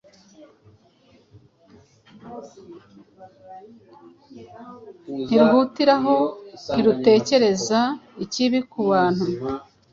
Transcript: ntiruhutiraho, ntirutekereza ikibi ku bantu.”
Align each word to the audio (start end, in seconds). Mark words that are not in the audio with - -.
ntiruhutiraho, 5.23 6.15
ntirutekereza 6.71 7.79
ikibi 8.23 8.59
ku 8.71 8.79
bantu.” 8.89 9.25